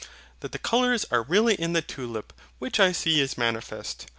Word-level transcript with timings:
That 0.39 0.51
the 0.51 0.57
colours 0.57 1.05
are 1.11 1.21
really 1.21 1.53
in 1.53 1.73
the 1.73 1.83
tulip 1.83 2.33
which 2.57 2.79
I 2.79 2.91
see 2.91 3.19
is 3.21 3.37
manifest. 3.37 4.07